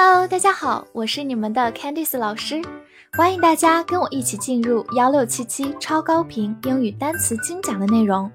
[0.00, 2.62] Hello，大家好，我是你们的 Candice 老师，
[3.14, 8.30] 欢迎大家跟我一起进入幺六七七超高频英语单词精讲的内容，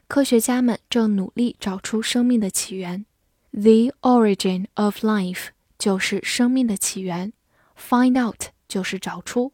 [0.07, 3.05] 科学家们正努力找出生命的起源。
[3.51, 7.33] The origin of life 就是生命的起源，
[7.77, 9.53] find out 就是找出。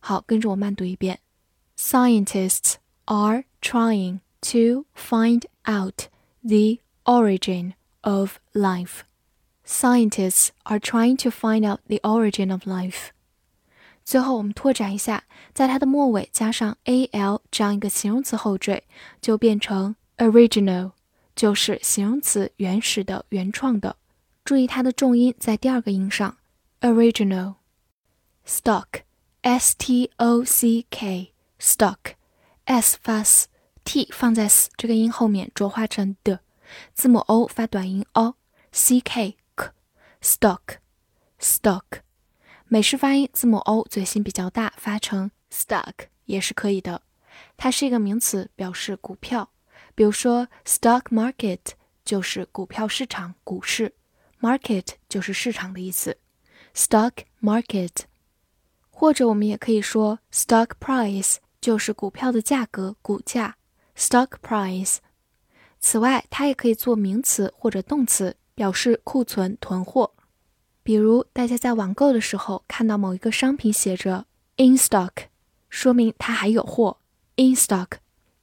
[0.00, 1.20] 好，跟着我慢读一遍：
[1.76, 6.08] Scientists are trying to find out
[6.42, 9.00] the origin of life.
[9.66, 13.10] Scientists are trying to find out the origin of life。
[14.05, 15.23] 最后，我们拓展一下，
[15.53, 18.83] 在它的末尾加上 al 这样一个形容词后缀，
[19.21, 20.91] 就变成 original，
[21.35, 23.95] 就是形容词原始的、原创的。
[24.43, 26.37] 注意它的重音在第二个音上
[26.81, 27.55] ，original。
[28.45, 36.41] stock，s t o c k，stock，s 发 s，t 放在 s 这个音后面浊化成的，
[36.93, 39.35] 字母 o 发短音 O，CK
[40.21, 40.59] stock
[41.39, 41.83] stock。
[42.73, 45.93] 美式发音字母 o 嘴型比较大，发成 stock
[46.25, 47.03] 也是可以的。
[47.55, 49.51] 它是一个名词，表示股票。
[49.93, 51.59] 比如说 stock market
[52.03, 53.93] 就是股票市场、股市
[54.41, 56.17] ，market 就是市场的意思。
[56.73, 57.11] stock
[57.43, 57.91] market，
[58.89, 63.57] 或者我们也可以说 stock price 就是股票的价格、股价。
[63.95, 64.97] stock price。
[65.79, 68.35] 此外，它也可以做名词或者动词。
[68.55, 70.12] 表示库存囤货，
[70.83, 74.25] 比如大家在网购的时候看到某一个商品写着
[74.57, 75.11] in stock，
[75.69, 76.97] 说明它还有货。
[77.35, 77.87] in stock，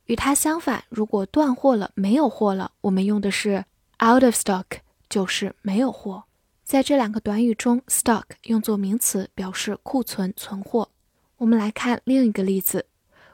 [0.06, 3.65] 与它相反，如果断货了、没有货了，我们用的是
[4.03, 4.65] out of stock，
[5.09, 6.25] 就是没有货。
[6.65, 10.89] 在这两个短语中，stock 用作名词，表示库存存货。
[11.37, 12.87] 我们来看另一个例子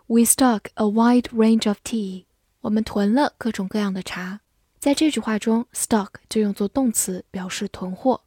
[0.06, 2.24] ：We stock a wide range of tea。
[2.62, 4.40] 我们囤了各种各样的茶。
[4.78, 8.20] 在这句话中，stock 就用作动词，表示囤货。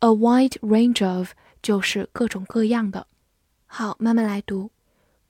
[0.00, 1.32] A wide range of
[1.62, 3.06] 就是各种各样的。
[3.66, 4.70] 好，慢慢来读。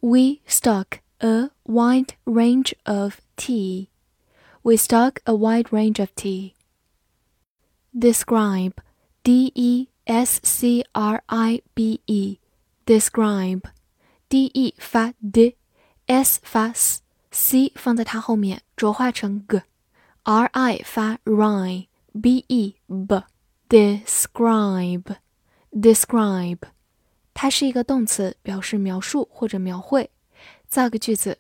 [0.01, 3.89] We stock a wide range of tea.
[4.63, 6.55] We stock a wide range of tea.
[7.93, 8.75] Describe,
[9.25, 9.89] D-E-S-C-R-I-B-E,
[12.87, 13.63] describe,
[14.29, 22.45] D-E 发 d，S 发 s，C 放在它后面浊化成 g。r i 发 ri，b
[23.69, 26.59] e b，describe，describe，
[27.35, 30.11] 它是一个动词，表示描述或者描绘。
[30.67, 31.39] 造个句子：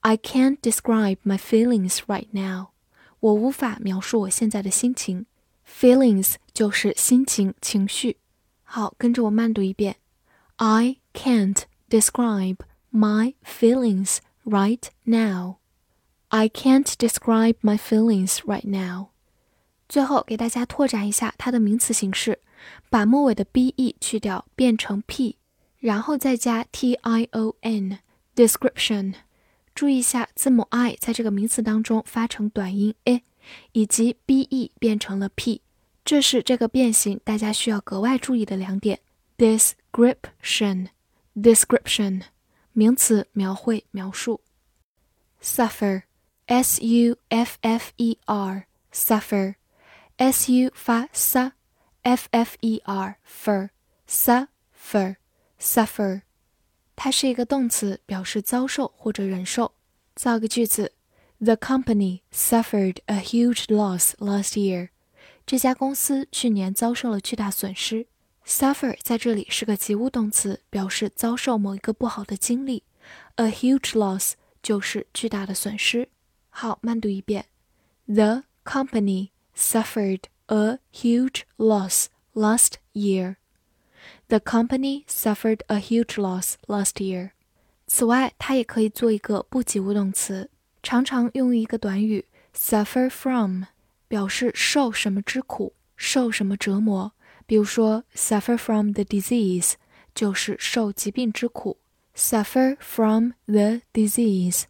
[0.00, 2.70] I can't describe my feelings right now。
[3.20, 5.26] 我无法描述我现在的心情。
[5.66, 8.18] Feelings 就是心情、情绪。
[8.62, 9.96] 好，跟着我慢读一遍：
[10.56, 12.58] I can't describe
[12.92, 19.09] my feelings right now。I can't describe my feelings right now。
[19.91, 22.39] 最后给大家拓展一下它的名词形式，
[22.89, 25.35] 把末尾的 be 去掉，变成 p，
[25.79, 27.97] 然后再加 tion。
[28.33, 29.15] description。
[29.75, 33.21] 注意一下，字母 i 在这个名词当中发成短音 a，
[33.73, 35.61] 以及 be 变成了 p，
[36.05, 39.01] 这是这个变形大家需要格外注意的两点。
[39.37, 40.87] description。
[41.35, 42.21] description。
[42.71, 44.39] 名词，描绘、描述。
[45.43, 46.03] suffer。
[46.45, 49.55] s u f f e r suffer
[50.21, 51.51] s u 发 s
[52.03, 53.69] f f e r fur
[54.07, 55.15] suffer
[55.59, 56.21] suffer，
[56.95, 59.73] 它是一个动词，表示遭受或者忍受。
[60.13, 60.93] 造个句子
[61.39, 64.89] ：The company suffered a huge loss last year。
[65.47, 68.05] 这家公司去年遭受了巨大损失。
[68.45, 72.83] Suffer 在这里是个及物动词，表示遭受某一个不好的经历。
[73.37, 76.09] A huge loss 就是巨大的损失。
[76.51, 77.47] 好，慢读一遍。
[78.05, 79.29] The company
[79.60, 83.36] suffered a huge loss last year.
[84.28, 87.30] The company suffered a huge loss last year.
[87.86, 90.50] 此外，它也可以做一个不及物动词，
[90.82, 92.24] 常常用于一个短语
[92.54, 93.64] suffer from。
[94.08, 97.10] 表示受什么之苦，受什么折磨。
[97.44, 99.72] 比如说，suffer from the disease
[100.14, 101.78] 就是受疾病之苦。
[102.14, 104.66] suffer from the disease。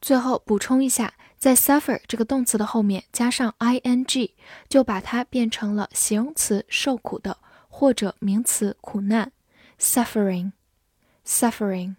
[0.00, 1.12] 最后补充一下，
[1.45, 4.31] 在 suffer 这个动词的后面加上 ing，
[4.67, 7.37] 就把它变成了形容词受苦的，
[7.69, 9.31] 或者名词苦难
[9.79, 11.97] ，suffering，suffering。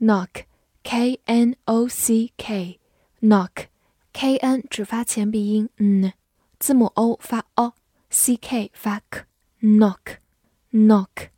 [0.00, 6.14] knock，k n o c k，knock，k n 只发前鼻音 n，
[6.58, 11.28] 字母 o 发 o，c k 发 k，knock，knock，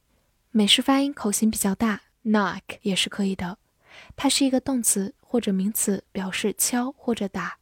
[0.53, 3.59] 美式发音口型比较大，knock 也是可以的。
[4.15, 7.58] 它是一个动词或者名词，表示敲或者打。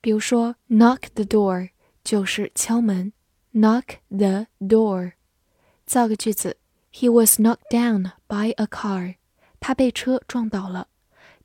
[0.00, 1.70] 比如说，knock the door
[2.04, 3.12] 就是敲门，
[3.52, 5.12] knock the door。
[5.86, 6.56] 造个句子：
[6.92, 9.16] He was knocked down by a car。
[9.60, 10.88] 他被车撞倒了。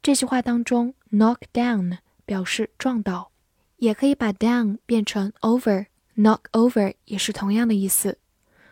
[0.01, 3.31] 这句话当中，knock down 表示撞倒，
[3.77, 8.17] 也可以把 down 变成 over，knock over 也是同样的意思。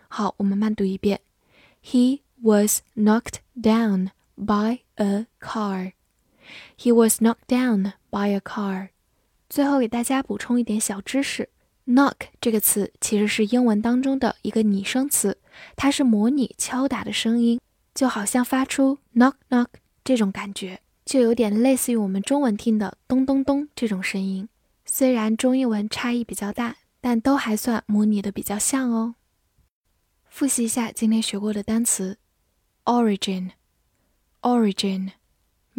[0.07, 1.21] 好，我们慢读一遍：
[1.83, 5.93] He was knocked down。by a car.
[6.78, 8.88] He was knocked down by a car.
[9.48, 11.48] 最后给大家补充一点小知识
[11.86, 15.38] ，knock 这个词其实是英文当中的一个拟声词，
[15.76, 17.60] 它是模拟敲打的声音，
[17.94, 19.66] 就好像发出 knock knock
[20.04, 24.48] 这种感觉，就有点类似于我们中文听的咚咚咚这种声音。
[24.84, 29.14] 虽然中英文差异比较大，但都还算模拟的比较像哦。
[30.28, 32.18] 复习一下今天学过的单词
[32.84, 33.50] ，origin。
[34.42, 35.10] Origin，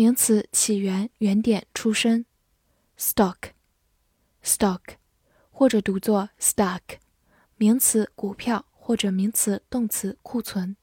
[0.02, 2.26] 名词，起源、原点、出身。
[2.98, 4.82] Stock，stock，
[5.52, 6.82] 或者读作 stock，
[7.58, 10.76] 名词，股票或者名词、动词，库存。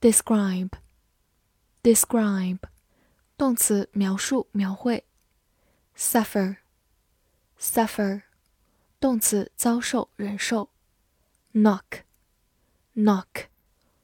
[0.00, 2.60] Describe，describe，
[3.36, 5.04] 动词，描述、描绘。
[5.96, 8.22] Suffer，suffer，
[9.00, 10.70] 动词，遭受、忍受。
[11.52, 13.26] Knock，knock，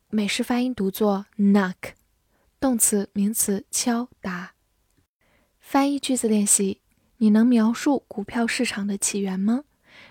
[0.08, 1.99] 美式发音读作 knock。
[2.60, 4.52] 动词、名词，敲打。
[5.58, 6.82] 翻译句子练习：
[7.16, 9.64] 你能描述股票市场的起源吗？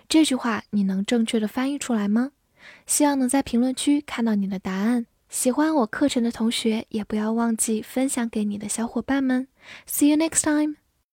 [0.08, 2.32] 这句话你能正确的翻译出来吗？
[2.88, 5.06] 希望能在评论区看到你的答案。
[5.30, 9.48] 喜欢我课程的同学，也不要忘记分享给你的小伙伴们。
[9.88, 10.78] See you next time.